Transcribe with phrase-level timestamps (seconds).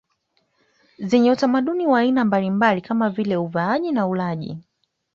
[0.99, 4.57] zenye utamaduni wa aina mbalimbali kama vile uvaaji na ulaji